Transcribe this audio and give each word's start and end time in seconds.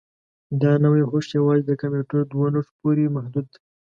دا 0.61 0.71
نوي 0.83 1.03
هوښ 1.09 1.25
یوازې 1.37 1.63
د 1.67 1.71
کمپیوټر 1.81 2.21
دوو 2.31 2.47
نښو 2.53 2.73
پورې 2.81 3.05
محدود 3.15 3.45
دی. 3.53 3.59